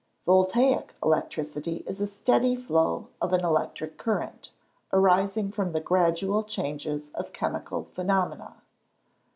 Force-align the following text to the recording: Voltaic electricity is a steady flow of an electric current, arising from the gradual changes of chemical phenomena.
Voltaic 0.25 0.95
electricity 1.03 1.83
is 1.85 2.01
a 2.01 2.07
steady 2.07 2.55
flow 2.55 3.09
of 3.21 3.33
an 3.33 3.45
electric 3.45 3.99
current, 3.99 4.49
arising 4.91 5.51
from 5.51 5.73
the 5.73 5.79
gradual 5.79 6.43
changes 6.43 7.11
of 7.13 7.31
chemical 7.33 7.83
phenomena. 7.93 8.63